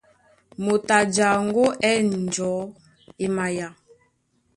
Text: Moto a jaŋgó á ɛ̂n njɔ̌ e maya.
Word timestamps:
Moto 0.63 0.91
a 0.99 1.09
jaŋgó 1.15 1.63
á 1.87 1.89
ɛ̂n 1.99 2.09
njɔ̌ 2.25 2.53
e 3.23 3.25
maya. 3.35 3.67